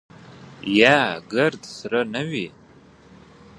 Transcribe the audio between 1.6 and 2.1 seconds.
سره